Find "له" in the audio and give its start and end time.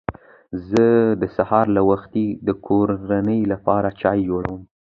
1.77-1.81